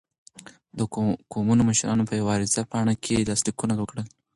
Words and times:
د 0.77 0.79
قومونو 1.33 1.61
مشرانو 1.69 2.07
په 2.09 2.13
یوه 2.19 2.31
عرض 2.35 2.53
پاڼه 2.71 2.93
کې 3.03 3.27
لاسلیکونه 3.29 3.73
وکړل. 3.77 4.05